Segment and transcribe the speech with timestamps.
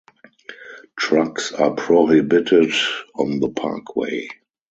[0.97, 2.73] Trucks are prohibited
[3.13, 4.27] on the parkway.